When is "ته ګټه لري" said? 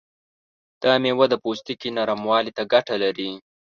2.57-3.31